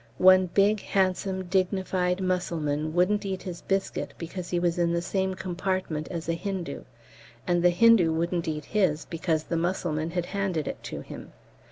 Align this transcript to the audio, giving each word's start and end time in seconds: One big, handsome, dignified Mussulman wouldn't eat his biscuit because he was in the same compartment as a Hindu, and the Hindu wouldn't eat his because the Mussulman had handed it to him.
One 0.17 0.47
big, 0.47 0.79
handsome, 0.81 1.43
dignified 1.45 2.21
Mussulman 2.21 2.95
wouldn't 2.95 3.23
eat 3.23 3.43
his 3.43 3.61
biscuit 3.61 4.15
because 4.17 4.49
he 4.49 4.57
was 4.57 4.79
in 4.79 4.93
the 4.93 5.01
same 5.03 5.35
compartment 5.35 6.07
as 6.07 6.27
a 6.27 6.33
Hindu, 6.33 6.85
and 7.45 7.61
the 7.63 7.69
Hindu 7.69 8.11
wouldn't 8.11 8.47
eat 8.47 8.65
his 8.65 9.05
because 9.05 9.43
the 9.43 9.57
Mussulman 9.57 10.09
had 10.09 10.25
handed 10.25 10.67
it 10.67 10.81
to 10.85 11.01
him. 11.01 11.33